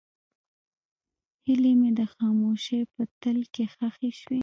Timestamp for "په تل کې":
2.93-3.63